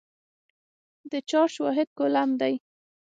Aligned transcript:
د 1.11 1.13
چارج 1.29 1.55
واحد 1.63 1.87
کولم 1.97 2.29
دی. 2.41 2.53